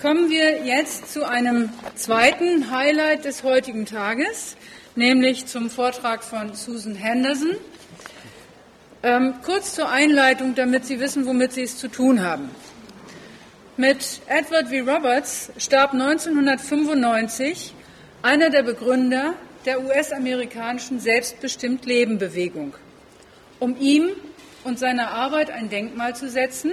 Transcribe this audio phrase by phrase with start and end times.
[0.00, 4.56] kommen wir jetzt zu einem zweiten Highlight des heutigen Tages,
[4.94, 7.56] nämlich zum Vortrag von Susan Henderson.
[9.02, 12.50] Ähm, kurz zur Einleitung, damit Sie wissen, womit Sie es zu tun haben.
[13.76, 14.88] Mit Edward V.
[14.88, 17.74] Roberts starb 1995
[18.22, 19.34] einer der Begründer
[19.66, 22.74] der US-amerikanischen Selbstbestimmt-Leben-Bewegung.
[23.58, 24.10] Um ihm
[24.62, 26.72] und seiner Arbeit ein Denkmal zu setzen,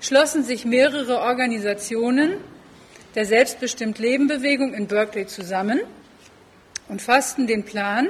[0.00, 2.34] schlossen sich mehrere Organisationen
[3.14, 5.80] der Selbstbestimmt-Leben-Bewegung in Berkeley zusammen
[6.88, 8.08] und fassten den Plan,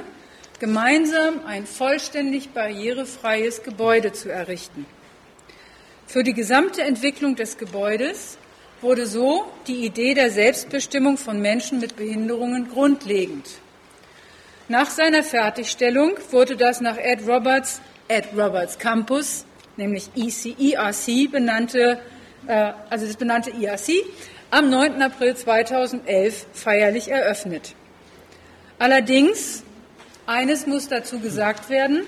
[0.59, 4.87] gemeinsam ein vollständig barrierefreies Gebäude zu errichten.
[6.07, 8.37] Für die gesamte Entwicklung des Gebäudes
[8.83, 13.47] wurde so die Idee der Selbstbestimmung von Menschen mit Behinderungen grundlegend.
[14.69, 19.45] Nach seiner Fertigstellung wurde das nach Ed Roberts Ed Roberts Campus,
[19.77, 22.01] nämlich ERC e benannte,
[22.47, 24.05] äh, also das benannte ERC,
[24.51, 25.01] am 9.
[25.01, 27.75] April 2011 feierlich eröffnet.
[28.79, 29.63] Allerdings,
[30.27, 32.03] eines muss dazu gesagt werden,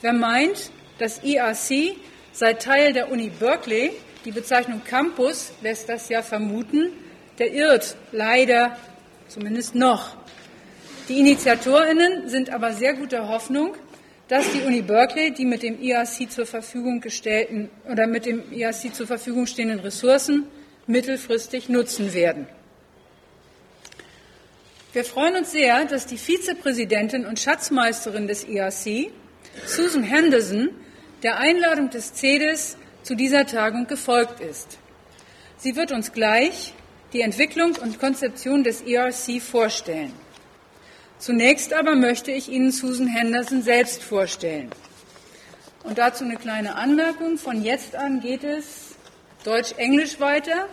[0.00, 1.96] wer meint, das ERC
[2.32, 3.92] sei Teil der Uni Berkeley,
[4.24, 6.92] die Bezeichnung Campus lässt das ja vermuten,
[7.38, 8.76] der irrt leider
[9.28, 10.16] zumindest noch.
[11.08, 13.74] Die Initiatorinnen sind aber sehr guter Hoffnung,
[14.28, 18.94] dass die Uni Berkeley die mit dem IAC zur Verfügung gestellten oder mit dem IAC
[18.94, 20.46] zur Verfügung stehenden Ressourcen
[20.86, 22.46] mittelfristig nutzen werden.
[24.92, 29.10] Wir freuen uns sehr, dass die Vizepräsidentin und Schatzmeisterin des IAC,
[29.66, 30.70] Susan Henderson,
[31.22, 34.78] der Einladung des CEDES zu dieser Tagung gefolgt ist.
[35.56, 36.74] Sie wird uns gleich
[37.12, 40.12] die Entwicklung und Konzeption des ERC vorstellen.
[41.18, 44.70] Zunächst aber möchte ich Ihnen Susan Henderson selbst vorstellen.
[45.84, 47.38] Und dazu eine kleine Anmerkung.
[47.38, 48.83] Von jetzt an geht es
[49.44, 50.68] Deutsch-Englisch weiter.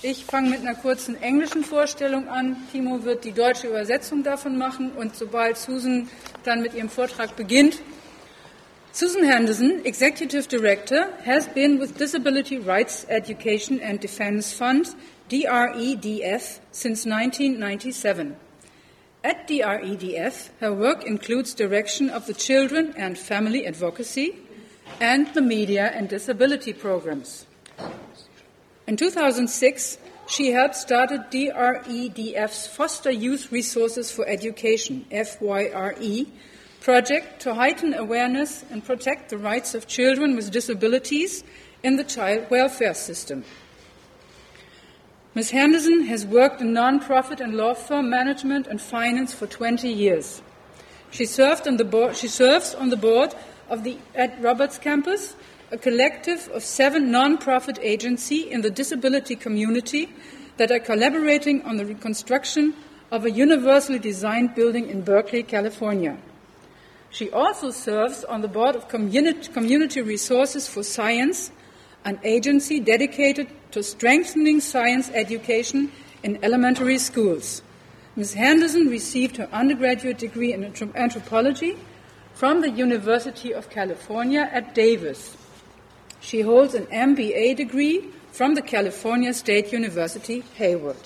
[0.00, 2.56] Ich fange mit einer kurzen englischen Vorstellung an.
[2.70, 4.92] Timo wird die deutsche Übersetzung davon machen.
[4.92, 6.08] Und sobald Susan
[6.44, 7.80] dann mit ihrem Vortrag beginnt,
[8.92, 14.94] Susan Henderson, Executive Director, has been with Disability Rights Education and Defense Fund,
[15.28, 18.36] DREDF, since 1997.
[19.24, 24.36] At DREDF, her work includes direction of the children and family advocacy
[25.00, 27.45] and the media and disability programs.
[28.86, 29.98] In 2006,
[30.28, 36.26] she helped start DREDF's Foster Youth Resources for Education, FYRE,
[36.80, 41.42] project to heighten awareness and protect the rights of children with disabilities
[41.82, 43.44] in the child welfare system.
[45.34, 45.50] Ms.
[45.50, 50.42] Henderson has worked in nonprofit and law firm management and finance for 20 years.
[51.10, 53.34] She, served on the board, she serves on the board
[53.68, 55.34] of the Ed Roberts Campus,
[55.70, 60.08] a collective of seven nonprofit agencies in the disability community
[60.58, 62.72] that are collaborating on the reconstruction
[63.10, 66.16] of a universally designed building in Berkeley, California.
[67.10, 71.50] She also serves on the board of Community, Resources for Science,
[72.04, 75.90] an agency dedicated to strengthening science education
[76.22, 77.62] in elementary schools.
[78.14, 78.34] Ms.
[78.34, 81.76] Henderson received her undergraduate degree in anthropology
[82.34, 85.35] from the University of California at Davis.
[86.26, 90.96] She holds an MBA degree from the California State University, Hayward.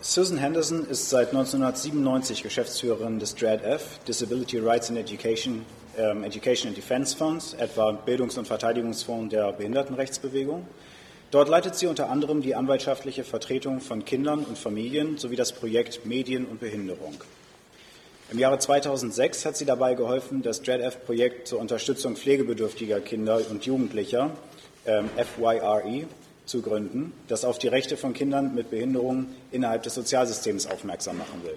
[0.00, 5.66] Susan Henderson ist seit 1997 Geschäftsführerin des DRAD-F, Disability Rights in Education,
[5.98, 10.66] ähm, Education and Defense Funds, etwa Bildungs- und Verteidigungsfonds der Behindertenrechtsbewegung.
[11.30, 16.06] Dort leitet sie unter anderem die anwaltschaftliche Vertretung von Kindern und Familien sowie das Projekt
[16.06, 17.22] Medien und Behinderung.
[18.30, 24.30] Im Jahre 2006 hat sie dabei geholfen, das DREDF-Projekt zur Unterstützung pflegebedürftiger Kinder und Jugendlicher,
[24.86, 26.06] ähm, FYRE,
[26.44, 31.42] zu gründen, das auf die Rechte von Kindern mit Behinderungen innerhalb des Sozialsystems aufmerksam machen
[31.44, 31.56] will.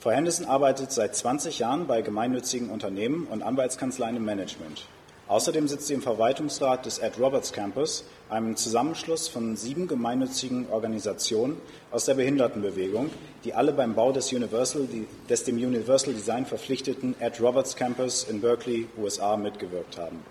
[0.00, 4.86] Frau Henderson arbeitet seit 20 Jahren bei gemeinnützigen Unternehmen und Anwaltskanzleien im Management.
[5.26, 11.56] Außerdem sitzt sie im Verwaltungsrat des Ed Roberts Campus, einem Zusammenschluss von sieben gemeinnützigen Organisationen
[11.90, 13.10] aus der Behindertenbewegung,
[13.42, 14.86] die alle beim Bau des, Universal,
[15.28, 20.22] des dem Universal Design verpflichteten Ed Roberts Campus in Berkeley, USA, mitgewirkt haben.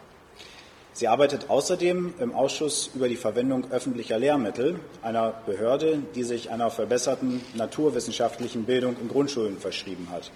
[0.95, 6.69] Sie arbeitet außerdem im Ausschuss über die Verwendung öffentlicher Lehrmittel, einer Behörde, die sich einer
[6.69, 10.29] verbesserten naturwissenschaftlichen Bildung in Grundschulen verschrieben hat.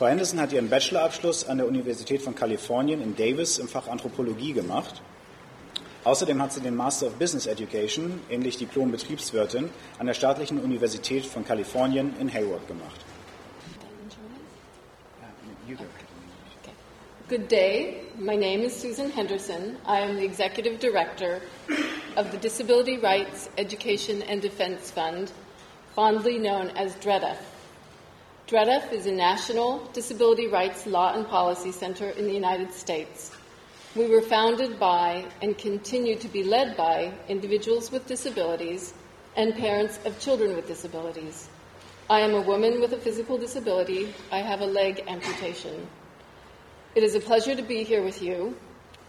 [0.00, 4.54] Frau Henderson hat ihren Bachelorabschluss an der Universität von Kalifornien in Davis im Fach Anthropologie
[4.54, 5.02] gemacht.
[6.04, 9.68] Außerdem hat sie den Master of Business Education, ähnlich Diplom-Betriebswirtin,
[9.98, 12.98] an der Staatlichen Universität von Kalifornien in Hayward gemacht.
[17.28, 17.96] Good day.
[18.18, 19.76] My name is Susan Henderson.
[19.86, 21.42] I am the Executive Director
[22.16, 25.30] of the Disability Rights, Education, and Defense Fund,
[25.94, 27.36] fondly known as DREDF.
[28.50, 33.30] DREDF is a national disability rights law and policy center in the United States.
[33.94, 38.92] We were founded by and continue to be led by individuals with disabilities
[39.36, 41.48] and parents of children with disabilities.
[42.08, 44.12] I am a woman with a physical disability.
[44.32, 45.86] I have a leg amputation.
[46.96, 48.56] It is a pleasure to be here with you,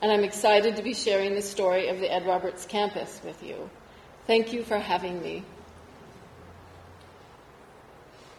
[0.03, 3.71] and I'm excited to be sharing the story of the Ed Roberts campus with you.
[4.27, 5.43] Thank you for having me.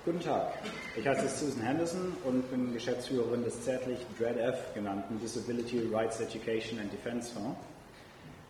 [0.04, 0.54] Guten Tag,
[0.96, 6.92] ich heiße Susan Henderson und bin Geschäftsführerin des zärtlich DREDF genannten Disability Rights Education and
[6.92, 7.56] Defense Fonds.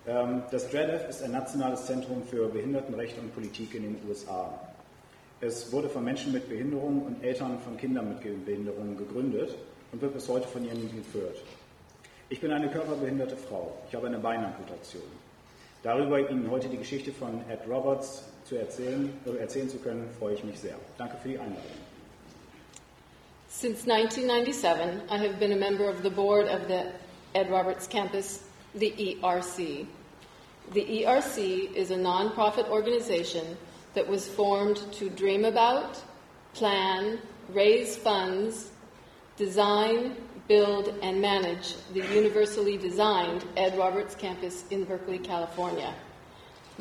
[0.06, 4.58] Ähm, das DREDF ist ein nationales Zentrum für Behindertenrechte und Politik in den USA.
[5.42, 9.54] Es wurde von Menschen mit Behinderung und Eltern von Kindern mit Behinderungen gegründet
[9.92, 11.36] und wird bis heute von ihnen geführt.
[12.30, 13.76] Ich bin eine körperbehinderte Frau.
[13.90, 15.02] Ich habe eine Beinamputation.
[15.82, 20.34] Darüber Ihnen heute die Geschichte von Ed Roberts zu erzählen, äh, erzählen zu können, freue
[20.34, 20.76] ich mich sehr.
[20.98, 21.62] Danke für die Einladung.
[23.48, 26.92] Since 1997, I have been a member of the board of the
[27.34, 28.42] Ed Roberts campus,
[28.74, 29.86] the ERC.
[30.72, 33.56] The ERC is a nonprofit organization
[33.94, 35.98] that was formed to dream about,
[36.54, 37.18] plan,
[37.54, 38.70] raise funds,
[39.36, 40.16] design,
[40.48, 45.94] build, and manage the universally designed Ed Roberts campus in Berkeley, California.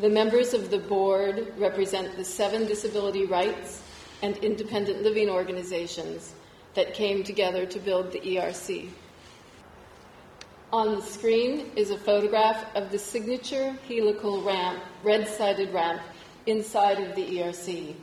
[0.02, 3.84] The members of the board represent the seven disability rights
[4.24, 6.34] and independent living organizations
[6.74, 8.90] that came together to build the ERC.
[10.74, 16.02] On the screen is a photograph of the signature helical ramp, red sided ramp,
[16.48, 17.94] inside of the ERC.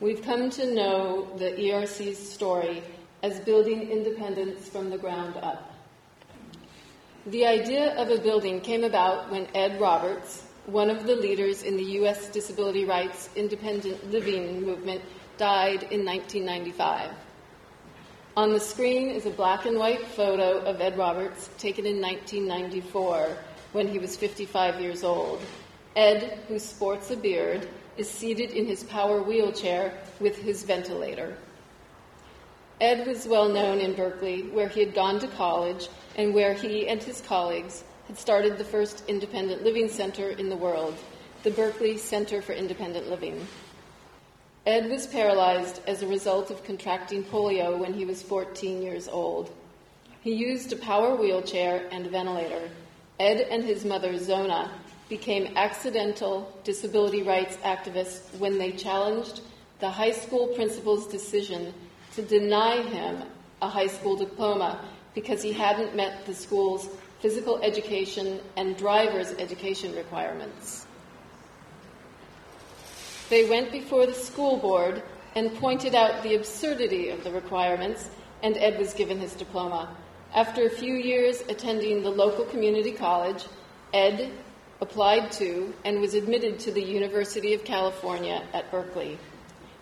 [0.00, 2.82] We've come to know the ERC's story
[3.22, 5.70] as building independence from the ground up.
[7.26, 11.76] The idea of a building came about when Ed Roberts, one of the leaders in
[11.76, 12.28] the U.S.
[12.28, 15.02] disability rights independent living movement,
[15.36, 17.10] died in 1995.
[18.36, 23.36] On the screen is a black and white photo of Ed Roberts taken in 1994
[23.72, 25.40] when he was 55 years old.
[25.96, 31.36] Ed, who sports a beard, is seated in his power wheelchair with his ventilator.
[32.80, 36.88] Ed was well known in Berkeley, where he had gone to college and where he
[36.88, 40.94] and his colleagues had started the first independent living center in the world,
[41.44, 43.46] the Berkeley Center for Independent Living.
[44.66, 49.50] Ed was paralyzed as a result of contracting polio when he was 14 years old.
[50.20, 52.68] He used a power wheelchair and a ventilator.
[53.18, 54.70] Ed and his mother, Zona,
[55.08, 59.40] became accidental disability rights activists when they challenged
[59.78, 61.72] the high school principal's decision
[62.14, 63.22] to deny him
[63.62, 64.84] a high school diploma
[65.14, 66.90] because he hadn't met the school's
[67.22, 70.86] physical education and driver's education requirements.
[73.30, 75.04] They went before the school board
[75.36, 78.10] and pointed out the absurdity of the requirements,
[78.42, 79.96] and Ed was given his diploma.
[80.34, 83.44] After a few years attending the local community college,
[83.94, 84.32] Ed
[84.80, 89.16] applied to and was admitted to the University of California at Berkeley.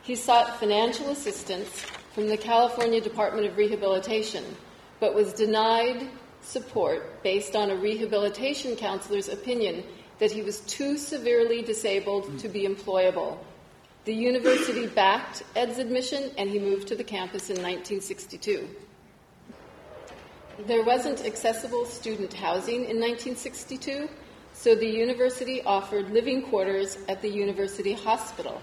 [0.03, 1.69] He sought financial assistance
[2.13, 4.45] from the California Department of Rehabilitation,
[5.01, 6.07] but was denied
[6.43, 9.83] support based on a rehabilitation counselor's opinion
[10.19, 13.39] that he was too severely disabled to be employable.
[14.05, 18.69] The university backed Ed's admission and he moved to the campus in 1962.
[20.67, 24.09] There wasn't accessible student housing in 1962,
[24.53, 28.61] so the university offered living quarters at the university hospital.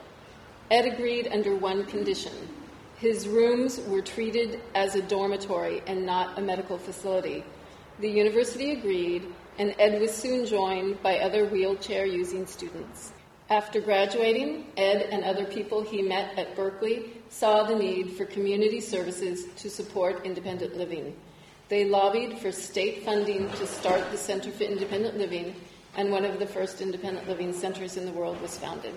[0.69, 2.33] Ed agreed under one condition
[2.97, 7.43] his rooms were treated as a dormitory and not a medical facility.
[7.99, 9.23] The university agreed,
[9.57, 13.11] and Ed was soon joined by other wheelchair using students.
[13.49, 18.81] After graduating, Ed and other people he met at Berkeley saw the need for community
[18.81, 21.15] services to support independent living.
[21.69, 25.55] They lobbied for state funding to start the Center for Independent Living,
[25.95, 28.93] and one of the first independent living centers in the world was founded.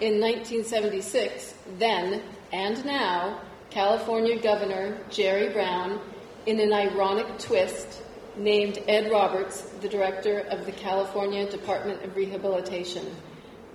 [0.00, 2.22] In 1976, then
[2.52, 6.00] and now, California Governor Jerry Brown,
[6.46, 8.02] in an ironic twist,
[8.36, 13.04] named Ed Roberts the director of the California Department of Rehabilitation,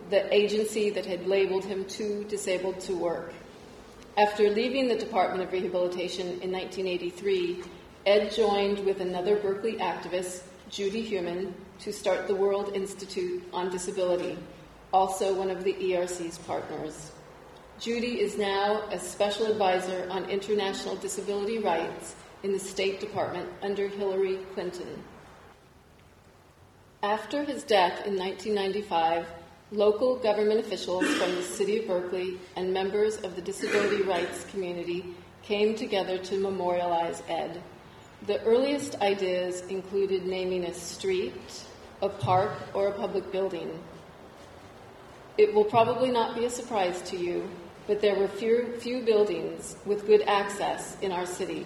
[0.09, 3.33] the agency that had labeled him too disabled to work.
[4.17, 7.63] After leaving the Department of Rehabilitation in 1983,
[8.05, 14.37] Ed joined with another Berkeley activist, Judy Heumann, to start the World Institute on Disability
[14.95, 17.11] also one of the ERC's partners.
[17.79, 23.87] Judy is now a special advisor on international disability rights in the State Department under
[23.87, 25.03] Hillary Clinton.
[27.01, 29.25] After his death in 1995,
[29.71, 35.03] local government officials from the city of Berkeley and members of the disability rights community
[35.41, 37.63] came together to memorialize Ed.
[38.27, 41.65] The earliest ideas included naming a street,
[42.03, 43.71] a park, or a public building.
[45.39, 47.49] It will probably not be a surprise to you,
[47.87, 51.65] but there were few, few buildings with good access in our city.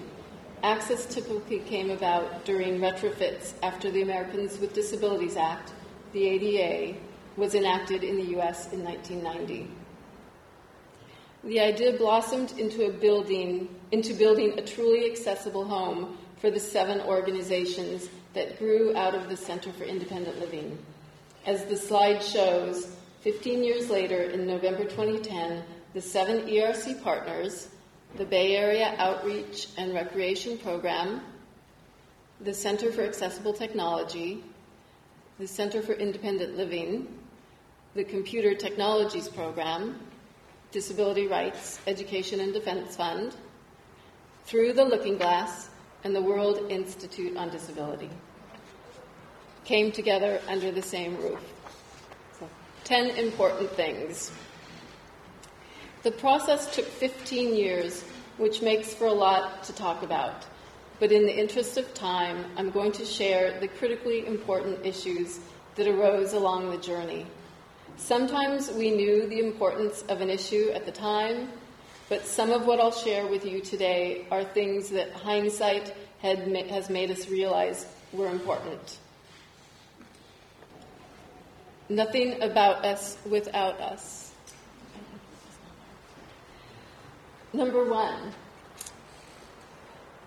[0.64, 5.72] Access typically came about during retrofits after the Americans with Disabilities Act,
[6.12, 6.98] the ADA,
[7.38, 8.74] was enacted in the U.S.
[8.74, 9.70] in 1990.
[11.46, 17.00] The idea blossomed into a building, into building a truly accessible home for the seven
[17.02, 20.78] organizations that grew out of the Center for Independent Living.
[21.46, 25.64] As the slide shows, 15 years later, in November 2010,
[25.94, 27.70] the seven ERC partners
[28.16, 31.22] the Bay Area Outreach and Recreation Program,
[32.42, 34.44] the Center for Accessible Technology,
[35.38, 37.08] the Center for Independent Living,
[37.96, 40.00] the Computer Technologies Program,
[40.72, 43.36] Disability Rights, Education and Defense Fund,
[44.46, 45.70] through the Looking Glass,
[46.04, 48.10] and the World Institute on Disability
[49.70, 51.40] came together under the same roof.
[52.40, 52.50] So,
[52.86, 54.32] 10 important things.
[56.02, 58.04] The process took 15 years,
[58.38, 60.46] which makes for a lot to talk about.
[61.00, 65.40] But in the interest of time, I'm going to share the critically important issues
[65.76, 67.26] that arose along the journey.
[67.98, 71.50] Sometimes we knew the importance of an issue at the time,
[72.08, 76.90] but some of what I'll share with you today are things that hindsight ma- has
[76.90, 79.00] made us realize were important.
[81.90, 84.29] Nothing about us without us.
[87.52, 88.32] Number one,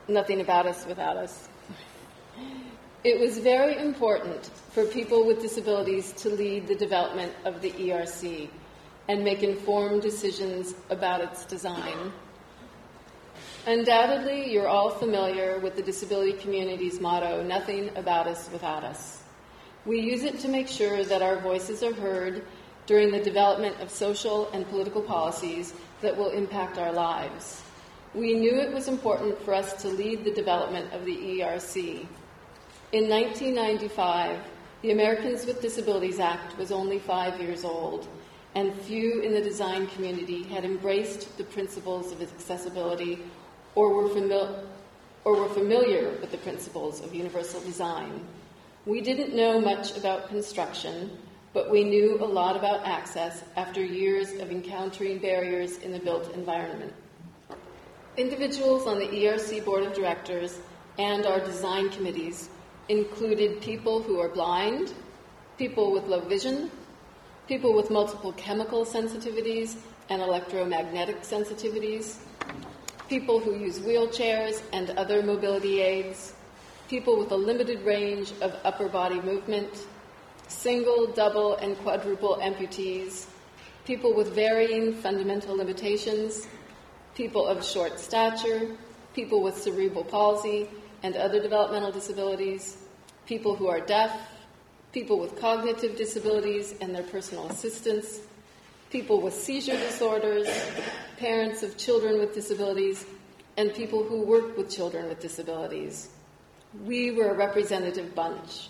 [0.09, 1.49] nothing about us without us.
[3.05, 8.49] It was very important for people with disabilities to lead the development of the ERC
[9.09, 12.12] and make informed decisions about its design.
[13.67, 19.23] Undoubtedly, you're all familiar with the disability community's motto nothing about us without us.
[19.87, 22.45] We use it to make sure that our voices are heard
[22.87, 27.62] during the development of social and political policies that will impact our lives.
[28.14, 32.06] We knew it was important for us to lead the development of the ERC.
[32.92, 34.38] In 1995,
[34.82, 38.06] the Americans with Disabilities Act was only five years old,
[38.54, 43.21] and few in the design community had embraced the principles of accessibility
[43.75, 44.62] or were, fami-
[45.25, 48.26] or were familiar with the principles of universal design.
[48.85, 51.16] We didn't know much about construction,
[51.52, 56.32] but we knew a lot about access after years of encountering barriers in the built
[56.35, 56.92] environment.
[58.16, 60.59] Individuals on the ERC Board of Directors
[60.99, 62.49] and our design committees
[62.88, 64.92] included people who are blind,
[65.59, 66.71] people with low vision,
[67.49, 69.76] people with multiple chemical sensitivities
[70.09, 72.16] and electromagnetic sensitivities,
[73.09, 76.35] people who use wheelchairs and other mobility aids,
[76.88, 79.87] people with a limited range of upper body movement,
[80.52, 83.26] single, double, and quadruple amputees,
[83.85, 86.47] people with varying fundamental limitations,
[87.14, 88.76] people of short stature,
[89.14, 90.68] people with cerebral palsy
[91.02, 92.78] and other developmental disabilities,
[93.26, 94.30] people who are deaf,
[94.92, 98.21] people with cognitive disabilities and their personal assistants,
[98.90, 100.47] people with seizure disorders,
[101.16, 103.04] parents of children with disabilities,
[103.56, 106.11] and people who work with children with disabilities.
[106.85, 108.68] We were a representative bunch.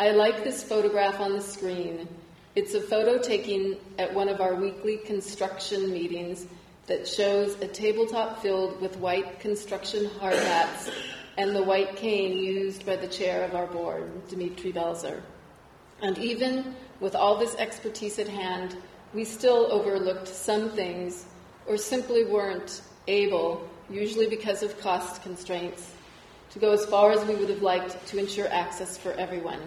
[0.00, 2.08] I like this photograph on the screen.
[2.56, 6.46] It's a photo taken at one of our weekly construction meetings
[6.86, 10.90] that shows a tabletop filled with white construction hard hats
[11.36, 15.20] and the white cane used by the chair of our board, Dmitri Belser.
[16.00, 18.78] And even with all this expertise at hand,
[19.12, 21.26] we still overlooked some things
[21.66, 25.92] or simply weren't able, usually because of cost constraints,
[26.52, 29.60] to go as far as we would have liked to ensure access for everyone.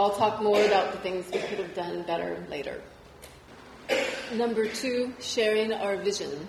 [0.00, 2.80] I'll talk more about the things we could have done better later.
[4.32, 6.48] Number two, sharing our vision.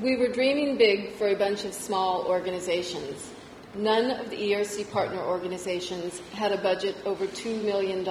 [0.00, 3.30] We were dreaming big for a bunch of small organizations.
[3.74, 8.06] None of the ERC partner organizations had a budget over $2 million.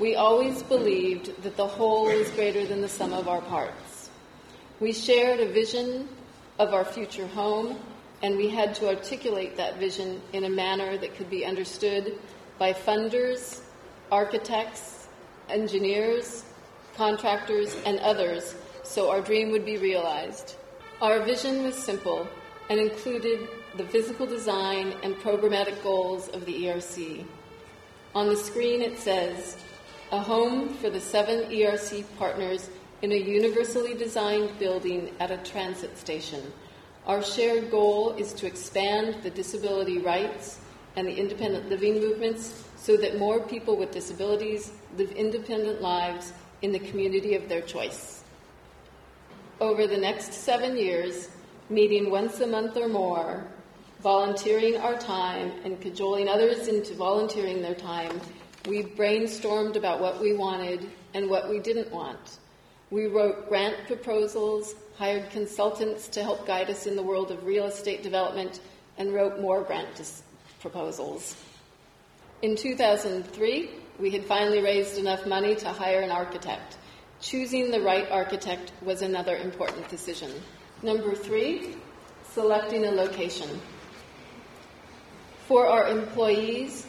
[0.00, 4.08] We always believed that the whole is greater than the sum of our parts.
[4.80, 6.08] We shared a vision
[6.58, 7.78] of our future home
[8.24, 12.18] and we had to articulate that vision in a manner that could be understood
[12.58, 13.60] by funders,
[14.10, 15.08] architects,
[15.50, 16.42] engineers,
[16.96, 20.56] contractors, and others so our dream would be realized.
[21.02, 22.26] Our vision was simple
[22.70, 27.26] and included the physical design and programmatic goals of the ERC.
[28.14, 29.58] On the screen it says,
[30.12, 32.70] a home for the seven ERC partners
[33.02, 36.50] in a universally designed building at a transit station.
[37.06, 40.58] Our shared goal is to expand the disability rights
[40.96, 46.32] and the independent living movements so that more people with disabilities live independent lives
[46.62, 48.24] in the community of their choice.
[49.60, 51.28] Over the next seven years,
[51.68, 53.44] meeting once a month or more,
[54.02, 58.20] volunteering our time, and cajoling others into volunteering their time,
[58.66, 62.38] we brainstormed about what we wanted and what we didn't want.
[62.90, 67.66] We wrote grant proposals, hired consultants to help guide us in the world of real
[67.66, 68.60] estate development,
[68.96, 70.22] and wrote more grant dis-
[70.60, 71.36] proposals.
[72.42, 76.76] In 2003, we had finally raised enough money to hire an architect.
[77.20, 80.30] Choosing the right architect was another important decision.
[80.82, 81.76] Number three,
[82.32, 83.48] selecting a location.
[85.46, 86.86] For our employees,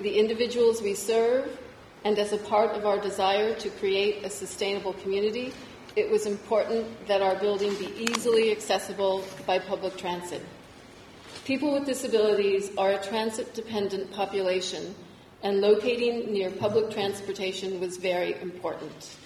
[0.00, 1.58] the individuals we serve,
[2.04, 5.52] and as a part of our desire to create a sustainable community,
[5.94, 10.42] it was important that our building be easily accessible by public transit.
[11.44, 14.94] People with disabilities are a transit dependent population,
[15.42, 19.16] and locating near public transportation was very important.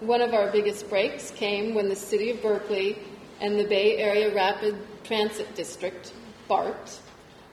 [0.00, 2.98] One of our biggest breaks came when the City of Berkeley
[3.40, 6.12] and the Bay Area Rapid Transit District,
[6.48, 6.98] BART,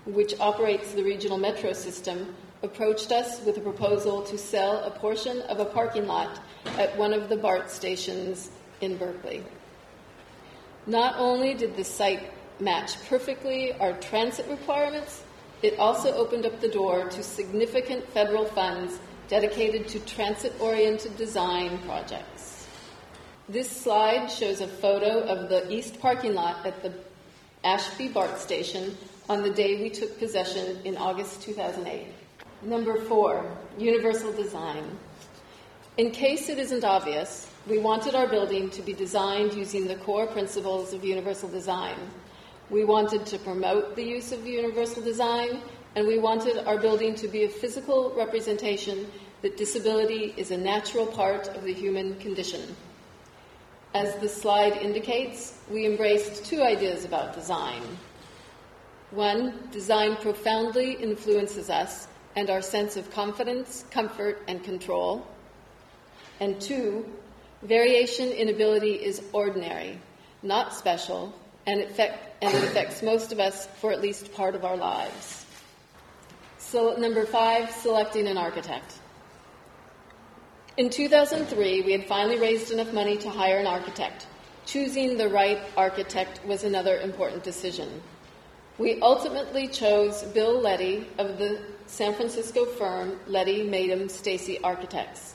[0.05, 5.41] which operates the regional metro system, approached us with a proposal to sell a portion
[5.43, 6.39] of a parking lot
[6.77, 8.49] at one of the BART stations
[8.81, 9.43] in Berkeley.
[10.85, 15.23] Not only did the site match perfectly our transit requirements,
[15.61, 21.77] it also opened up the door to significant federal funds dedicated to transit oriented design
[21.79, 22.67] projects.
[23.47, 26.93] This slide shows a photo of the east parking lot at the
[27.63, 28.97] Ashby BART station
[29.27, 32.07] on the day we took possession in August 2008.
[32.61, 33.45] Number four,
[33.77, 34.83] universal design.
[35.95, 40.27] In case it isn't obvious, we wanted our building to be designed using the core
[40.27, 41.95] principles of universal design.
[42.69, 45.61] We wanted to promote the use of universal design,
[45.95, 49.09] and we wanted our building to be a physical representation
[49.41, 52.75] that disability is a natural part of the human condition.
[53.93, 57.83] As the slide indicates, we embraced two ideas about design.
[59.11, 65.25] One, design profoundly influences us and our sense of confidence, comfort, and control.
[66.39, 67.05] And two,
[67.63, 69.99] variation in ability is ordinary,
[70.41, 71.33] not special,
[71.67, 75.45] and, effect, and it affects most of us for at least part of our lives.
[76.57, 78.93] So, number five, selecting an architect.
[80.77, 84.27] In 2003, we had finally raised enough money to hire an architect.
[84.65, 88.01] Choosing the right architect was another important decision.
[88.77, 95.33] We ultimately chose Bill Leddy of the San Francisco firm Leddy Maytum Stacy Architects.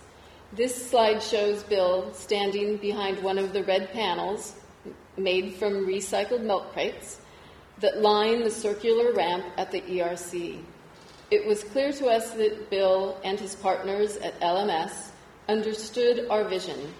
[0.52, 4.54] This slide shows Bill standing behind one of the red panels
[5.16, 7.20] made from recycled milk crates
[7.80, 10.60] that line the circular ramp at the ERC.
[11.32, 15.10] It was clear to us that Bill and his partners at LMS
[15.48, 16.94] understood our vision.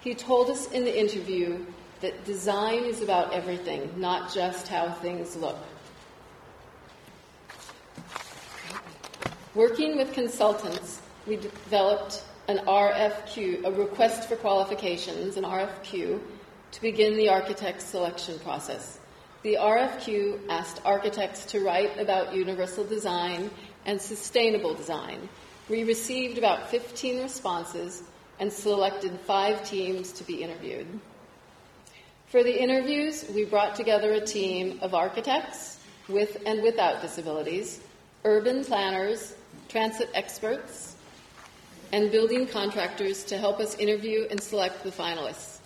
[0.00, 1.64] He told us in the interview
[2.02, 5.56] that design is about everything, not just how things look.
[9.54, 16.20] Working with consultants, we developed an RFQ, a request for qualifications, an RFQ,
[16.72, 18.98] to begin the architect selection process.
[19.42, 23.50] The RFQ asked architects to write about universal design
[23.86, 25.30] and sustainable design.
[25.70, 28.02] We received about 15 responses
[28.38, 30.86] and selected five teams to be interviewed.
[32.26, 37.80] For the interviews, we brought together a team of architects with and without disabilities,
[38.24, 39.34] urban planners,
[39.68, 40.96] transit experts,
[41.92, 45.58] and building contractors to help us interview and select the finalists.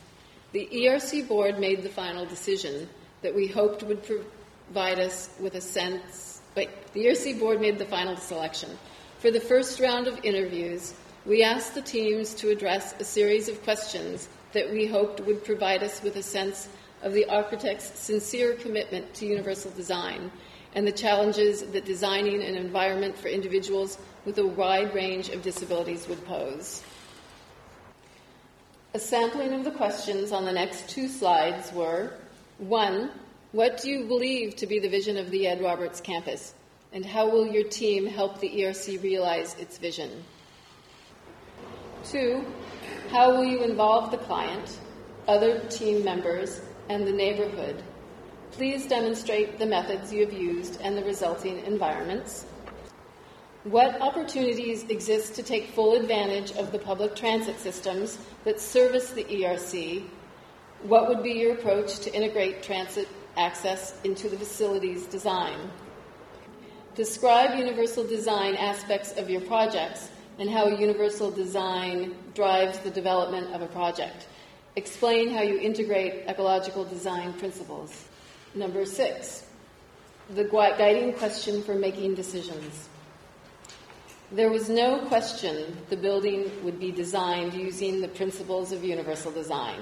[0.53, 2.89] The ERC board made the final decision
[3.23, 6.41] that we hoped would provide us with a sense.
[6.55, 8.71] Wait, the ERC board made the final selection.
[9.19, 13.63] For the first round of interviews, we asked the teams to address a series of
[13.63, 16.69] questions that we hoped would provide us with a sense
[17.03, 20.31] of the architect's sincere commitment to universal design
[20.75, 26.09] and the challenges that designing an environment for individuals with a wide range of disabilities
[26.09, 26.83] would pose.
[28.95, 32.13] A sampling of the questions on the next two slides were
[32.59, 33.11] one,
[33.53, 36.55] what do you believe to be the vision of the Ed Roberts campus?
[36.93, 40.25] And how will your team help the ERC realize its vision?
[42.05, 42.45] Two,
[43.11, 44.79] how will you involve the client,
[45.27, 47.83] other team members, and the neighborhood
[48.53, 52.45] Please demonstrate the methods you have used and the resulting environments.
[53.65, 59.25] What opportunities exist to take full advantage of the public transit systems that service the
[59.25, 60.05] ERC?
[60.83, 65.57] What would be your approach to integrate transit access into the facility's design?
[66.95, 73.63] Describe universal design aspects of your projects and how universal design drives the development of
[73.63, 74.27] a project.
[74.77, 78.09] Explain how you integrate ecological design principles.
[78.55, 79.47] Number six,
[80.35, 82.89] the guiding question for making decisions.
[84.31, 89.81] There was no question the building would be designed using the principles of universal design.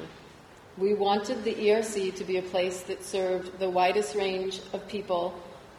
[0.79, 5.35] We wanted the ERC to be a place that served the widest range of people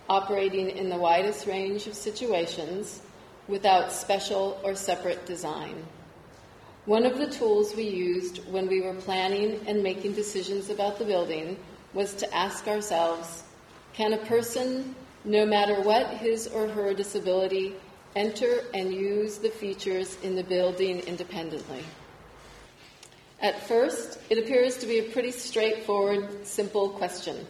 [0.10, 3.02] operating in the widest range of situations
[3.48, 5.86] without special or separate design.
[6.86, 11.06] One of the tools we used when we were planning and making decisions about the
[11.06, 11.58] building
[11.94, 13.44] was to ask ourselves
[13.94, 17.74] can a person, no matter what his or her disability,
[18.16, 21.84] enter and use the features in the building independently?
[23.42, 27.48] At first, it appears to be a pretty straightforward, simple question.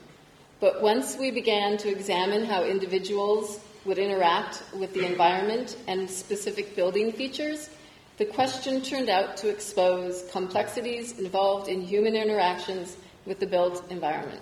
[0.59, 6.75] But once we began to examine how individuals would interact with the environment and specific
[6.75, 7.69] building features,
[8.17, 14.41] the question turned out to expose complexities involved in human interactions with the built environment.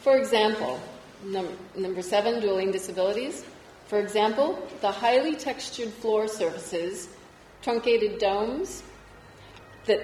[0.00, 0.80] For example,
[1.24, 3.44] num- number seven, dueling disabilities.
[3.86, 7.08] For example, the highly textured floor surfaces,
[7.62, 8.82] truncated domes
[9.86, 10.00] that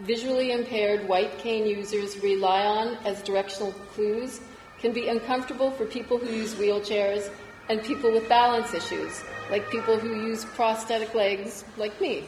[0.00, 4.40] visually impaired white cane users rely on as directional clues
[4.80, 7.30] can be uncomfortable for people who use wheelchairs
[7.68, 12.24] and people with balance issues, like people who use prosthetic legs, like me.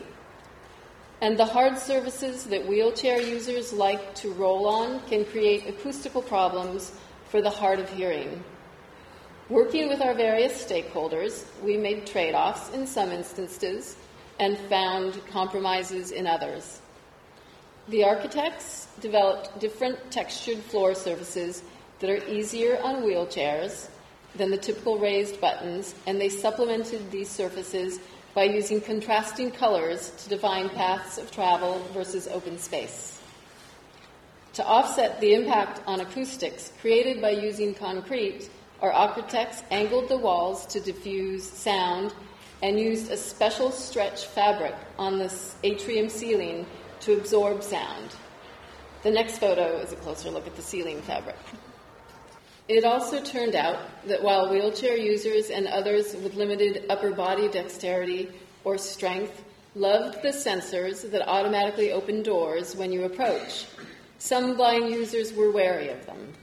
[1.20, 6.92] And the hard surfaces that wheelchair users like to roll on can create acoustical problems
[7.28, 8.44] for the hard of hearing.
[9.48, 13.96] Working with our various stakeholders, we made trade offs in some instances
[14.38, 16.80] and found compromises in others.
[17.88, 21.62] The architects developed different textured floor surfaces
[21.98, 23.88] that are easier on wheelchairs
[24.36, 27.98] than the typical raised buttons, and they supplemented these surfaces
[28.34, 33.20] by using contrasting colors to define paths of travel versus open space.
[34.54, 40.66] To offset the impact on acoustics created by using concrete, our architects angled the walls
[40.66, 42.14] to diffuse sound
[42.62, 46.66] and used a special stretch fabric on the atrium ceiling
[47.00, 48.14] to absorb sound.
[49.02, 51.36] The next photo is a closer look at the ceiling fabric.
[52.68, 58.30] It also turned out that while wheelchair users and others with limited upper body dexterity
[58.62, 59.42] or strength
[59.74, 63.64] loved the sensors that automatically open doors when you approach,
[64.18, 66.34] some blind users were wary of them.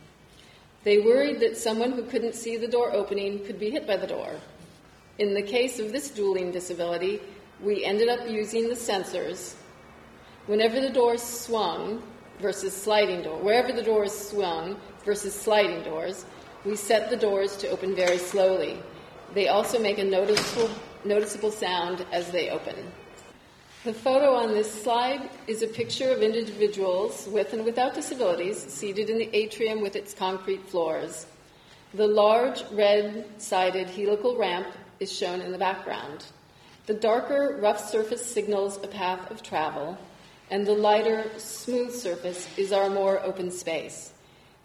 [0.84, 4.08] They worried that someone who couldn't see the door opening could be hit by the
[4.08, 4.40] door.
[5.20, 7.22] In the case of this dueling disability,
[7.62, 9.54] we ended up using the sensors.
[10.48, 12.02] Whenever the door swung
[12.40, 16.26] versus sliding door, wherever the door swung versus sliding doors,
[16.66, 18.80] we set the doors to open very slowly.
[19.34, 20.70] They also make a noticeable,
[21.04, 22.76] noticeable sound as they open.
[23.84, 29.12] The photo on this slide is a picture of individuals with and without disabilities seated
[29.12, 31.28] in the atrium with its concrete floors.
[31.94, 34.68] The large red sided helical ramp
[35.00, 36.26] is shown in the background.
[36.88, 40.00] The darker rough surface signals a path of travel,
[40.50, 44.15] and the lighter smooth surface is our more open space.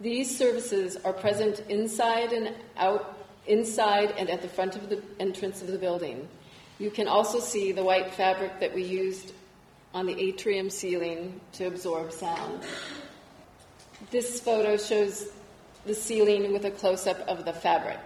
[0.00, 5.60] These services are present inside and out, inside and at the front of the entrance
[5.60, 6.26] of the building.
[6.78, 9.34] You can also see the white fabric that we used
[9.92, 12.62] on the atrium ceiling to absorb sound.
[14.10, 15.26] This photo shows
[15.84, 18.00] the ceiling with a close up of the fabric.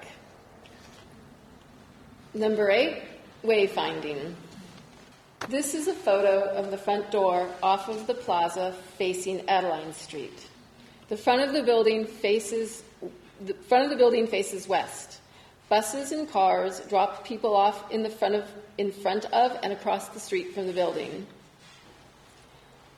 [2.32, 3.02] Number eight,
[3.44, 4.34] wayfinding.
[5.48, 10.48] This is a photo of the front door off of the plaza facing Adeline Street.
[11.08, 12.82] The front of the building faces
[13.44, 15.20] the front of the building faces west.
[15.68, 18.44] Buses and cars drop people off in the front of
[18.78, 21.26] in front of and across the street from the building.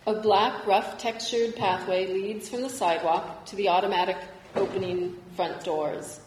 [0.06, 4.16] A black, rough textured pathway leads from the sidewalk to the automatic
[4.54, 6.20] opening front doors.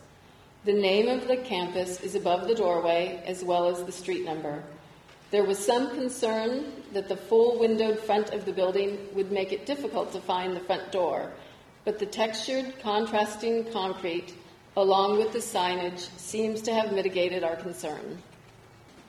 [0.66, 4.62] The name of the campus is above the doorway as well as the street number.
[5.32, 9.66] There was some concern that the full windowed front of the building would make it
[9.66, 11.32] difficult to find the front door,
[11.90, 14.36] but the textured, contrasting concrete,
[14.78, 18.22] along with the signage, seems to have mitigated our concern.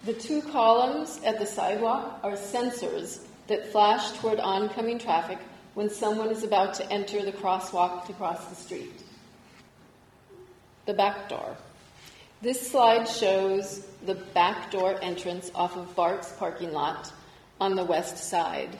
[0.07, 5.37] The two columns at the sidewalk are sensors that flash toward oncoming traffic
[5.75, 9.03] when someone is about to enter the crosswalk to cross the street.
[10.87, 11.55] the back door.
[12.41, 17.13] This slide shows the back door entrance off of BART's parking lot
[17.61, 18.75] on the west side.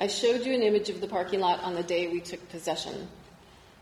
[0.00, 3.08] I showed you an image of the parking lot on the day we took possession.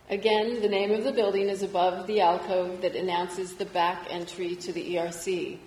[0.09, 4.55] Again, the name of the building is above the alcove that announces the back entry
[4.55, 5.59] to the ERC.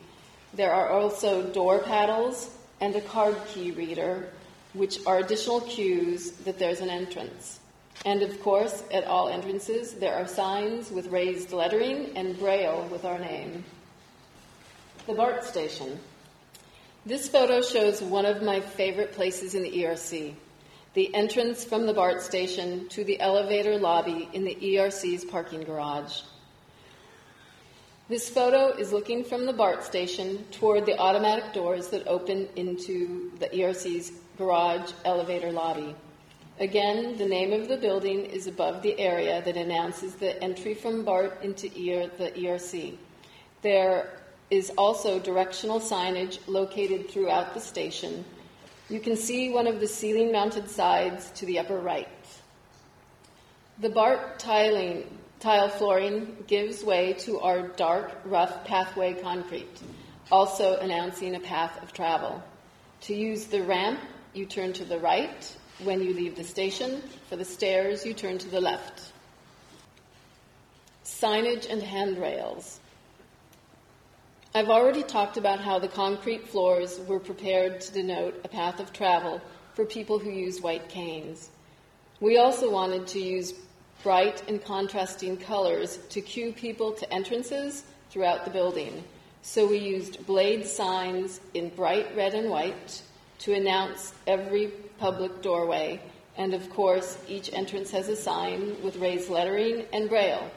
[0.53, 2.49] There are also door paddles
[2.79, 4.29] and a card key reader,
[4.71, 7.59] which are additional cues that there's an entrance.
[8.05, 13.03] And of course, at all entrances, there are signs with raised lettering and braille with
[13.03, 13.65] our name.
[15.05, 15.99] The BART station.
[17.05, 20.33] This photo shows one of my favorite places in the ERC
[20.93, 26.21] the entrance from the BART station to the elevator lobby in the ERC's parking garage.
[28.07, 33.31] This photo is looking from the BART station toward the automatic doors that open into
[33.37, 35.95] the ERC's garage elevator lobby.
[36.59, 41.05] Again, the name of the building is above the area that announces the entry from
[41.05, 42.97] BART into ER, the ERC.
[43.61, 44.09] There
[44.49, 48.25] is also directional signage located throughout the station
[48.89, 52.07] you can see one of the ceiling mounted sides to the upper right.
[53.79, 55.05] The BART tiling,
[55.39, 59.79] tile flooring gives way to our dark, rough pathway concrete,
[60.31, 62.43] also announcing a path of travel.
[63.01, 63.99] To use the ramp,
[64.33, 65.55] you turn to the right.
[65.83, 69.13] When you leave the station, for the stairs, you turn to the left.
[71.05, 72.78] Signage and handrails.
[74.55, 78.91] I've already talked about how the concrete floors were prepared to denote a path of
[78.91, 79.39] travel
[79.75, 81.51] for people who use white canes.
[82.19, 83.53] We also wanted to use
[84.01, 89.03] bright and contrasting colors to cue people to entrances throughout the building.
[89.43, 93.03] So we used blade signs in bright red and white
[93.39, 96.01] to announce every public doorway.
[96.37, 100.49] And of course, each entrance has a sign with raised lettering and braille.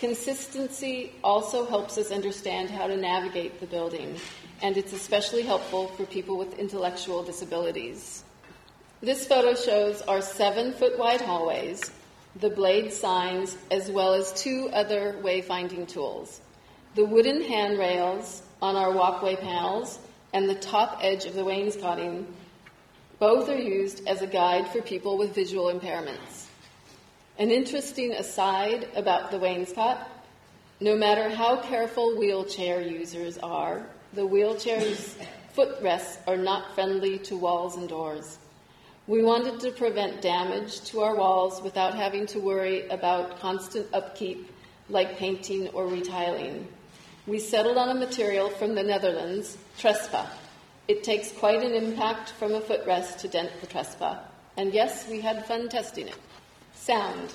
[0.00, 4.16] Consistency also helps us understand how to navigate the building,
[4.62, 8.24] and it's especially helpful for people with intellectual disabilities.
[9.02, 11.90] This photo shows our seven foot wide hallways,
[12.36, 16.40] the blade signs, as well as two other wayfinding tools
[16.94, 19.98] the wooden handrails on our walkway panels
[20.32, 22.26] and the top edge of the wainscoting.
[23.18, 26.49] Both are used as a guide for people with visual impairments.
[27.40, 29.98] An interesting aside about the wainscot
[30.78, 35.16] no matter how careful wheelchair users are, the wheelchair's
[35.54, 38.36] footrests are not friendly to walls and doors.
[39.06, 44.52] We wanted to prevent damage to our walls without having to worry about constant upkeep
[44.90, 46.68] like painting or retiling.
[47.26, 50.26] We settled on a material from the Netherlands, Trespa.
[50.88, 54.18] It takes quite an impact from a footrest to dent the Trespa.
[54.58, 56.18] And yes, we had fun testing it.
[56.80, 57.34] Sound.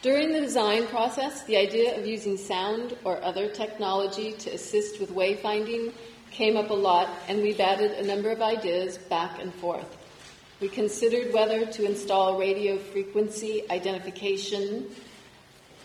[0.00, 5.10] During the design process, the idea of using sound or other technology to assist with
[5.10, 5.92] wayfinding
[6.30, 9.96] came up a lot, and we batted a number of ideas back and forth.
[10.60, 14.86] We considered whether to install radio frequency identification,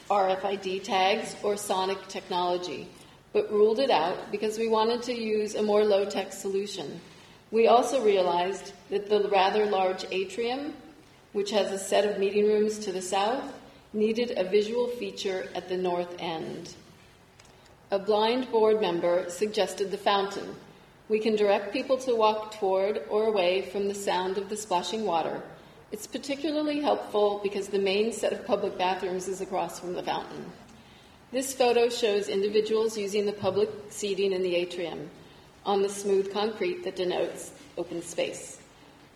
[0.07, 2.87] RFID tags, or sonic technology,
[3.33, 7.01] but ruled it out because we wanted to use a more low tech solution.
[7.49, 10.75] We also realized that the rather large atrium
[11.37, 13.53] which has a set of meeting rooms to the south,
[13.93, 16.73] needed a visual feature at the north end.
[17.91, 20.55] A blind board member suggested the fountain.
[21.09, 25.05] We can direct people to walk toward or away from the sound of the splashing
[25.05, 25.43] water.
[25.91, 30.43] It's particularly helpful because the main set of public bathrooms is across from the fountain.
[31.31, 35.11] This photo shows individuals using the public seating in the atrium
[35.67, 38.56] on the smooth concrete that denotes open space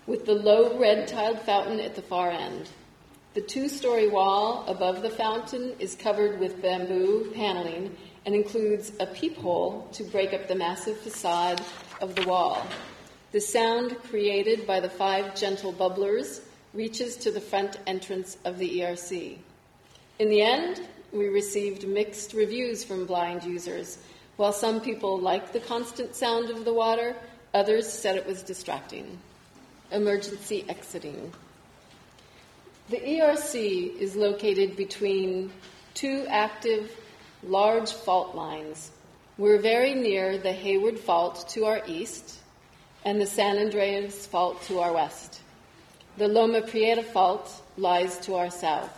[0.07, 2.69] with the low red tiled fountain at the far end.
[3.33, 9.05] The two story wall above the fountain is covered with bamboo paneling and includes a
[9.05, 11.61] peephole to break up the massive facade
[12.01, 12.65] of the wall.
[13.31, 16.41] The sound created by the five gentle bubblers
[16.73, 19.37] reaches to the front entrance of the ERC.
[20.19, 20.81] In the end,
[21.13, 23.97] we received mixed reviews from blind users.
[24.35, 27.15] While some people liked the constant sound of the water,
[27.53, 29.19] others said it was distracting
[29.91, 31.34] emergency exiting.
[32.89, 35.51] The ERC is located between
[35.93, 36.91] two active
[37.43, 38.91] large fault lines.
[39.38, 42.39] We're very near the Hayward Fault to our east
[43.06, 45.41] and the San Andreas Fault to our west.
[46.17, 48.97] The Loma Prieta Fault lies to our south.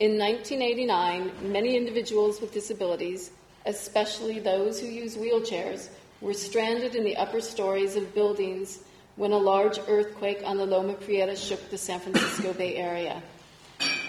[0.00, 3.30] In 1989, many individuals with disabilities,
[3.66, 5.88] especially those who use wheelchairs,
[6.20, 8.80] were stranded in the upper stories of buildings
[9.16, 13.22] when a large earthquake on the Loma Prieta shook the San Francisco Bay Area.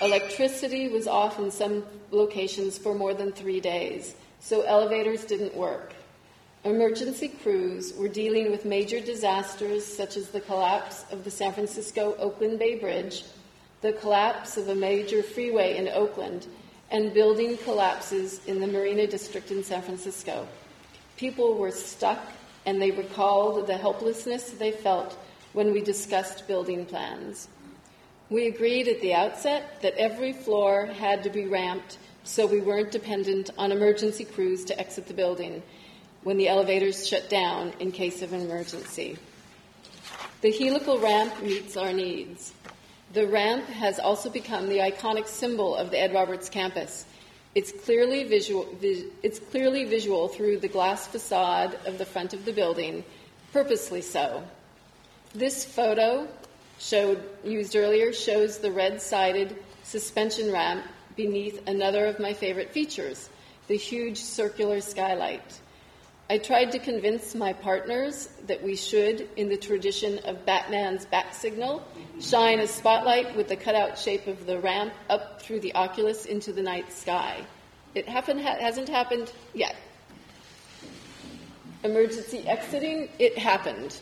[0.01, 5.93] Electricity was off in some locations for more than three days, so elevators didn't work.
[6.63, 12.15] Emergency crews were dealing with major disasters such as the collapse of the San Francisco
[12.17, 13.23] Oakland Bay Bridge,
[13.81, 16.47] the collapse of a major freeway in Oakland,
[16.89, 20.47] and building collapses in the Marina District in San Francisco.
[21.17, 22.19] People were stuck
[22.65, 25.17] and they recalled the helplessness they felt
[25.53, 27.47] when we discussed building plans.
[28.29, 32.91] We agreed at the outset that every floor had to be ramped so we weren't
[32.91, 35.61] dependent on emergency crews to exit the building
[36.23, 39.17] when the elevators shut down in case of an emergency.
[40.41, 42.51] The helical ramp meets our needs.
[43.13, 47.05] The ramp has also become the iconic symbol of the Ed Roberts campus.
[47.55, 52.43] It's clearly visual, vis, it's clearly visual through the glass facade of the front of
[52.43, 53.05] the building,
[53.53, 54.43] purposely so.
[55.33, 56.27] This photo
[56.79, 63.29] showed, used earlier shows the red-sided suspension ramp beneath another of my favorite features,
[63.67, 65.61] the huge circular skylight.
[66.27, 71.35] I tried to convince my partners that we should, in the tradition of Batman's bat
[71.35, 71.83] signal,
[72.19, 76.51] shine a spotlight with the cutout shape of the ramp up through the oculus into
[76.51, 77.45] the night sky.
[77.93, 79.75] It happen, hasn't happened yet.
[81.83, 84.01] Emergency exiting, it happened.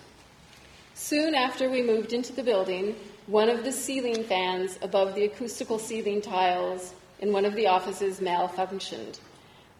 [0.93, 2.95] Soon after we moved into the building,
[3.27, 8.21] one of the ceiling fans above the acoustical ceiling tiles in one of the offices
[8.21, 9.19] malfunctioned.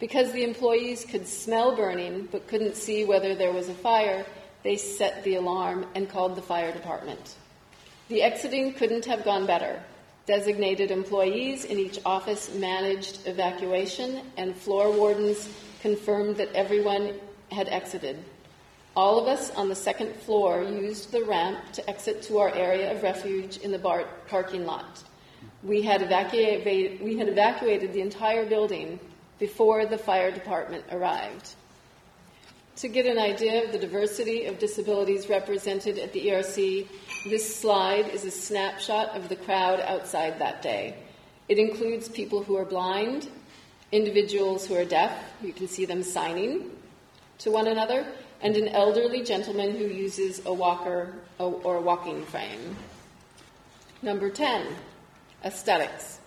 [0.04, 4.26] Because the employees could smell burning but couldn't see whether there was a fire,
[4.62, 7.36] they set the alarm and called the fire department.
[8.10, 9.82] The exiting couldn't have gone better.
[10.26, 15.48] Designated employees in each office managed evacuation, and floor wardens
[15.82, 17.14] confirmed that everyone
[17.50, 18.22] had exited.
[18.98, 22.94] All of us on the second floor used the ramp to exit to our area
[22.94, 25.02] of refuge in the bar- parking lot.
[25.64, 29.00] We had, we had evacuated the entire building
[29.40, 31.56] before the fire department arrived.
[32.78, 36.88] To get an idea of the diversity of disabilities represented at the ERC,
[37.30, 40.96] this slide is a snapshot of the crowd outside that day.
[41.48, 43.28] It includes people who are blind,
[43.92, 46.72] individuals who are deaf, you can see them signing
[47.40, 48.08] to one another,
[48.42, 52.76] and an elderly gentleman who uses a walker or a walking frame.
[54.02, 54.68] Number 10,
[55.46, 56.20] aesthetics.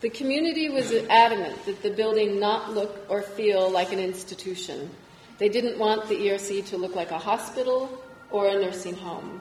[0.00, 4.90] The community was adamant that the building not look or feel like an institution.
[5.38, 9.40] They didn't want the ERC to look like a hospital or a nursing home.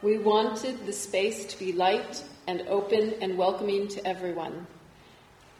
[0.00, 4.66] We wanted the space to be light and open and welcoming to everyone.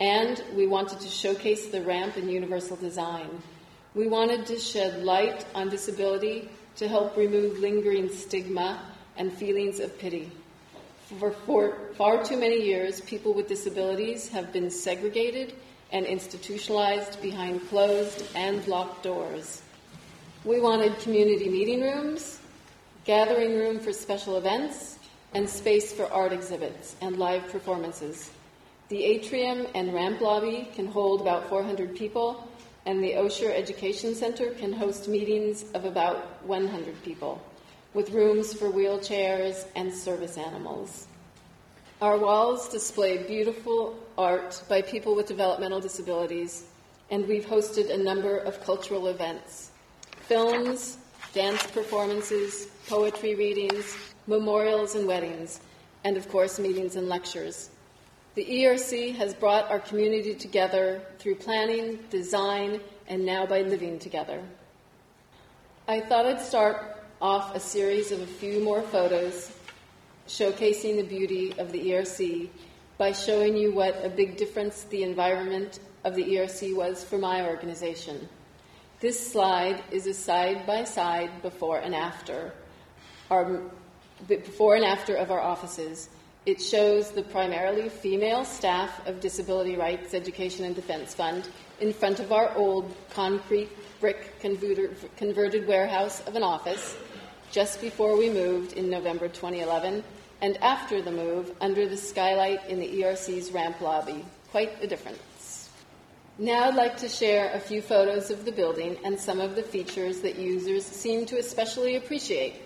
[0.01, 3.29] And we wanted to showcase the ramp in universal design.
[3.95, 8.81] We wanted to shed light on disability to help remove lingering stigma
[9.19, 10.33] and feelings of pity.
[11.19, 15.55] For, for, far too many years, people with disabilities have been segregated
[15.93, 19.63] and institutionalized behind closed and locked doors.
[20.45, 22.41] We wanted community meeting rooms,
[23.05, 24.99] gathering room for special events,
[25.35, 28.31] and space for art exhibits and live performances.
[28.89, 32.49] The atrium and ramp lobby can hold about 400 people,
[32.87, 37.41] and the Osher Education Center can host meetings of about 100 people
[37.95, 41.07] with rooms for wheelchairs and service animals.
[42.03, 46.65] Our walls display beautiful art by people with developmental disabilities,
[47.11, 49.71] and we've hosted a number of cultural events
[50.27, 50.99] films,
[51.33, 53.95] dance performances, poetry readings,
[54.27, 55.61] memorials and weddings,
[56.05, 57.71] and of course, meetings and lectures.
[58.35, 64.43] The ERC has brought our community together through planning, design, and now by living together.
[65.87, 69.51] I thought I'd start off a series of a few more photos
[70.29, 72.51] showcasing the beauty of the ERC
[72.99, 77.49] by showing you what a big difference the environment of the ERC was for my
[77.49, 78.29] organization.
[79.01, 82.53] This slide is a side by side before and after,
[83.31, 83.63] our,
[84.29, 86.11] before and after of our offices.
[86.45, 91.49] It shows the primarily female staff of Disability Rights Education and Defense Fund
[91.81, 96.99] in front of our old concrete brick converted warehouse of an office
[97.55, 100.03] just before we moved in November 2011,
[100.43, 104.25] and after the move under the skylight in the ERC's ramp lobby.
[104.51, 105.71] Quite a difference.
[106.37, 109.63] Now I'd like to share a few photos of the building and some of the
[109.63, 112.57] features that users seem to especially appreciate.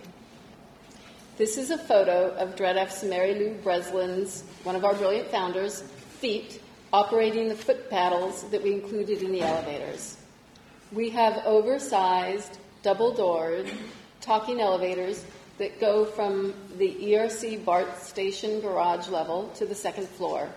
[1.36, 6.62] This is a photo of DREDF's Mary Lou Breslin's, one of our brilliant founders, feet
[6.94, 10.16] operating the foot paddles that we included in the elevators.
[10.92, 13.70] We have oversized, double doored,
[14.28, 15.24] talking elevators
[15.56, 20.50] that go from the ERC BART station garage level to the second floor.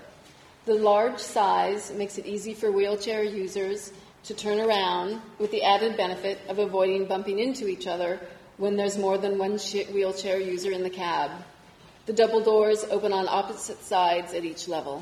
[0.66, 3.94] The large size makes it easy for wheelchair users
[4.26, 8.20] to turn around with the added benefit of avoiding bumping into each other
[8.58, 9.58] when there's more than one
[9.94, 11.32] wheelchair user in the cab.
[12.08, 15.02] The double doors open on opposite sides at each level.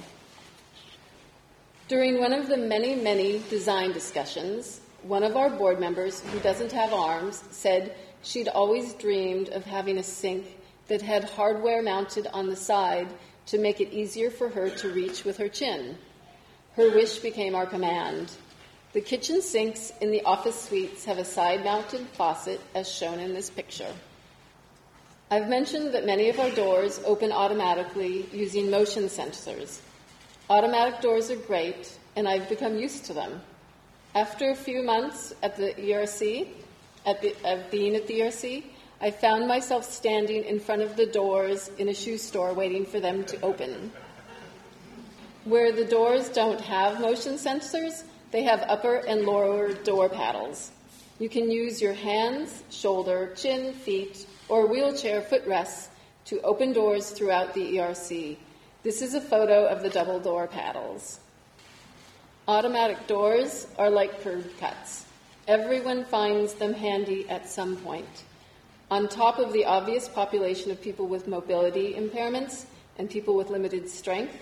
[1.88, 6.72] During one of the many, many design discussions, one of our board members who doesn't
[6.72, 10.46] have arms said she'd always dreamed of having a sink
[10.88, 13.08] that had hardware mounted on the side
[13.48, 15.98] to make it easier for her to reach with her chin.
[16.76, 18.32] Her wish became our command.
[18.94, 23.34] The kitchen sinks in the office suites have a side mounted faucet as shown in
[23.34, 23.94] this picture.
[25.32, 29.80] I've mentioned that many of our doors open automatically using motion sensors.
[30.50, 33.42] Automatic doors are great, and I've become used to them.
[34.16, 36.48] After a few months at the ERC,
[37.06, 38.64] at the, of being at the ERC,
[39.02, 43.00] I found myself standing in front of the doors in a shoe store waiting for
[43.00, 43.92] them to open.
[45.46, 50.72] Where the doors don't have motion sensors, they have upper and lower door paddles.
[51.18, 55.90] You can use your hands, shoulder, chin, feet, or wheelchair footrests
[56.26, 58.38] to open doors throughout the ERC.
[58.84, 61.20] This is a photo of the double door paddles.
[62.48, 65.06] Automatic doors are like curb cuts.
[65.50, 68.24] Everyone finds them handy at some point.
[68.92, 72.66] On top of the obvious population of people with mobility impairments
[73.00, 74.38] and people with limited strength,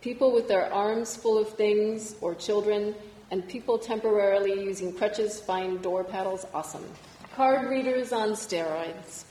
[0.00, 2.94] people with their arms full of things or children,
[3.32, 6.84] and people temporarily using crutches find door paddles awesome.
[7.34, 9.24] Card readers on steroids.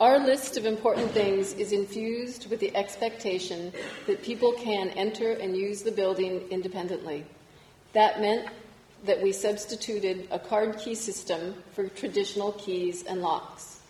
[0.00, 3.72] Our list of important things is infused with the expectation
[4.06, 7.24] that people can enter and use the building independently.
[7.94, 8.50] That meant
[9.04, 13.80] that we substituted a card key system for traditional keys and locks.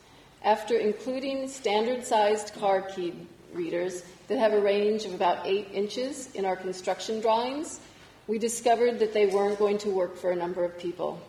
[0.43, 3.15] After including standard sized card key
[3.53, 7.81] readers that have a range of about 8 inches in our construction drawings,
[8.27, 11.21] we discovered that they weren't going to work for a number of people,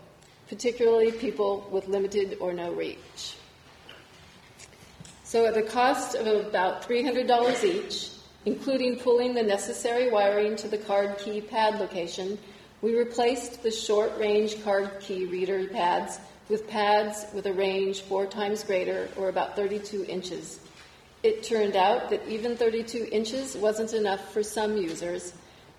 [0.50, 3.36] particularly people with limited or no reach.
[5.24, 8.10] So, at a cost of about $300 each,
[8.46, 12.38] including pulling the necessary wiring to the card key pad location,
[12.86, 16.20] we replaced the short range card key reader pads
[16.50, 20.60] with pads with a range four times greater, or about 32 inches.
[21.24, 25.34] It turned out that even 32 inches wasn't enough for some users,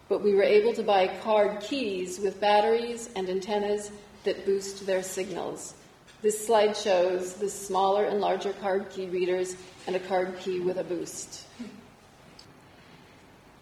[0.08, 3.92] but we were able to buy card keys with batteries and antennas
[4.24, 5.74] that boost their signals.
[6.22, 9.54] This slide shows the smaller and larger card key readers
[9.86, 11.46] and a card key with a boost.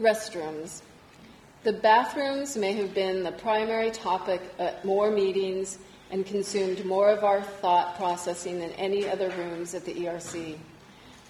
[0.01, 0.81] Restrooms.
[1.65, 5.79] The bathrooms may have been the primary topic at more meetings
[6.11, 10.59] and consumed more of our thought processing than any other rooms at the ERC.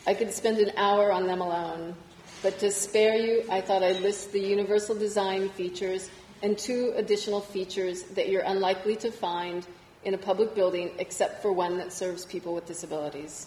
[0.09, 1.95] I could spend an hour on them alone,
[2.43, 6.11] but to spare you, I thought I'd list the universal design features
[6.43, 9.65] and two additional features that you're unlikely to find
[10.03, 13.47] in a public building except for one that serves people with disabilities.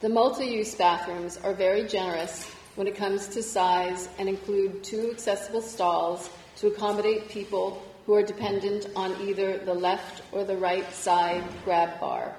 [0.00, 2.46] The multi use bathrooms are very generous
[2.80, 8.22] when it comes to size and include two accessible stalls to accommodate people who are
[8.22, 12.34] dependent on either the left or the right side grab bar.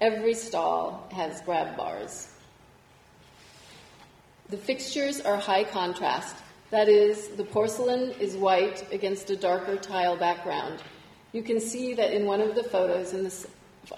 [0.00, 2.30] Every stall has grab bars.
[4.48, 6.36] The fixtures are high contrast.
[6.70, 10.82] That is, the porcelain is white against a darker tile background.
[11.32, 13.46] You can see that in one of the photos this,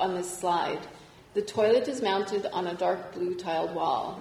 [0.01, 0.89] on this slide.
[1.35, 4.21] The toilet is mounted on a dark blue tiled wall.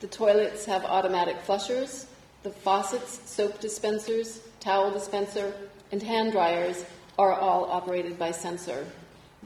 [0.00, 2.06] The toilets have automatic flushers.
[2.42, 5.54] The faucets, soap dispensers, towel dispenser,
[5.92, 6.84] and hand dryers
[7.18, 8.86] are all operated by sensor.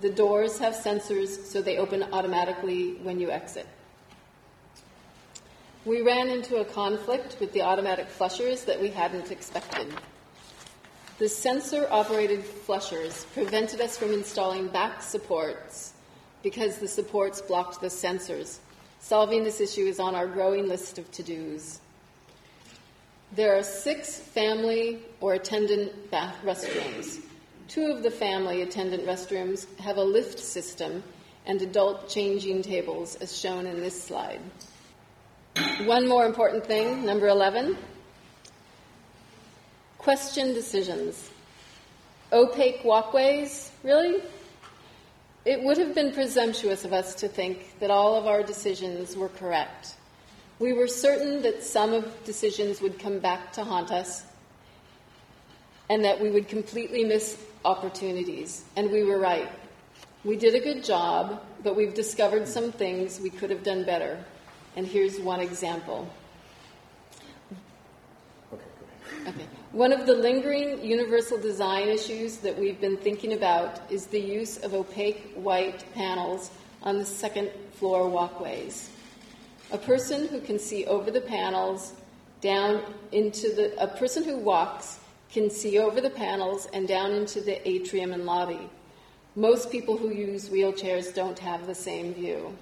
[0.01, 3.67] The doors have sensors so they open automatically when you exit.
[5.85, 9.93] We ran into a conflict with the automatic flushers that we hadn't expected.
[11.19, 15.95] The sensor operated flushers prevented us from installing back supports
[16.43, 18.59] because the supports blocked the sensors.
[19.01, 21.81] Solving this issue is on our growing list of to dos.
[23.33, 27.21] There are six family or attendant bath restrooms.
[27.69, 31.03] Two of the family attendant restrooms have a lift system
[31.47, 34.41] and adult changing tables, as shown in this slide.
[35.85, 37.77] One more important thing, number 11
[39.99, 41.31] Question decisions.
[42.33, 43.71] Opaque walkways?
[43.83, 44.23] Really?
[45.49, 49.31] It would have been presumptuous of us to think that all of our decisions were
[49.31, 49.95] correct.
[50.59, 54.27] We were certain that some of decisions would come back to haunt us
[55.89, 59.49] and that we would completely miss opportunities, and we were right.
[60.23, 64.23] We did a good job, but we've discovered some things we could have done better.
[64.77, 66.07] And here's one example.
[68.53, 68.63] Okay,
[69.15, 69.35] go ahead.
[69.35, 69.58] Okay.
[69.79, 74.57] One of the lingering universal design issues that we've been thinking about is the use
[74.57, 76.51] of opaque white panels
[76.83, 78.91] on the second floor walkways.
[79.70, 81.93] A person who can see over the panels
[82.41, 84.99] down into the a person who walks
[85.31, 88.68] can see over the panels and down into the atrium and lobby.
[89.37, 92.53] Most people who use wheelchairs don't have the same view.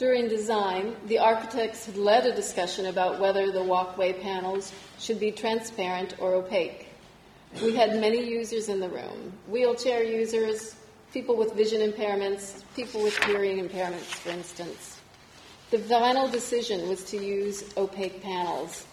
[0.00, 5.30] During design, the architects had led a discussion about whether the walkway panels should be
[5.30, 6.88] transparent or opaque.
[7.62, 10.74] We had many users in the room wheelchair users,
[11.12, 15.00] people with vision impairments, people with hearing impairments, for instance.
[15.70, 18.86] The final decision was to use opaque panels.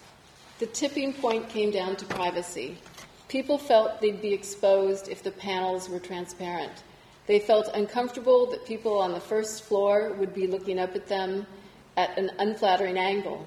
[0.58, 2.76] The tipping point came down to privacy.
[3.28, 6.82] People felt they'd be exposed if the panels were transparent.
[7.28, 11.46] They felt uncomfortable that people on the first floor would be looking up at them
[11.98, 13.46] at an unflattering angle.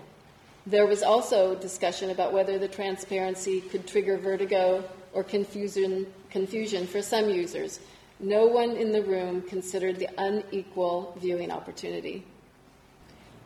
[0.68, 7.02] There was also discussion about whether the transparency could trigger vertigo or confusion, confusion for
[7.02, 7.80] some users.
[8.20, 12.24] No one in the room considered the unequal viewing opportunity.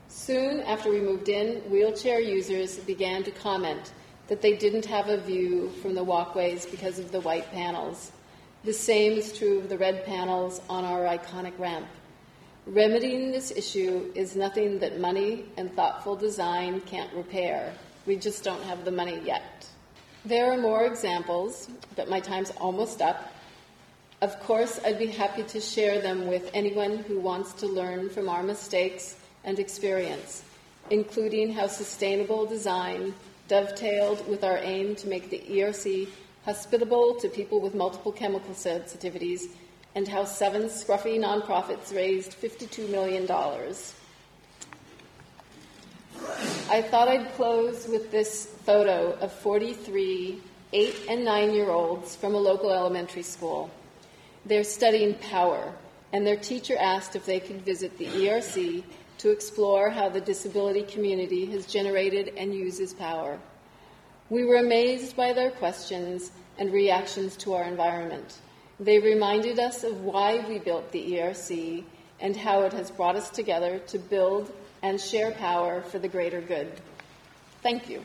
[0.10, 3.94] Soon after we moved in, wheelchair users began to comment
[4.28, 8.12] that they didn't have a view from the walkways because of the white panels.
[8.66, 11.86] The same is true of the red panels on our iconic ramp.
[12.66, 17.72] Remedying this issue is nothing that money and thoughtful design can't repair.
[18.08, 19.68] We just don't have the money yet.
[20.26, 23.32] There are more examples, but my time's almost up.
[24.24, 28.28] Of course, I'd be happy to share them with anyone who wants to learn from
[28.28, 30.44] our mistakes and experience,
[30.90, 33.14] including how sustainable design
[33.48, 36.08] dovetailed with our aim to make the ERC
[36.46, 39.48] hospitable to people with multiple chemical sensitivities,
[39.96, 43.30] and how seven scruffy nonprofits raised $52 million.
[46.70, 50.42] I thought I'd close with this photo of 43
[50.74, 53.70] eight and nine year olds from a local elementary school.
[54.46, 55.74] They're studying power,
[56.12, 58.84] and their teacher asked if they could visit the ERC
[59.20, 63.40] to explore how the disability community has generated and uses power.
[64.30, 68.40] We were amazed by their questions and reactions to our environment.
[68.80, 71.84] They reminded us of why we built the ERC
[72.20, 74.52] and how it has brought us together to build
[74.82, 76.72] and share power for the greater good.
[77.62, 78.04] Thank you.